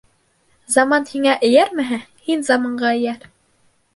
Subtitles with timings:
[0.75, 3.31] Заман һиңә эйәрмәһә, һин заманға эйәр.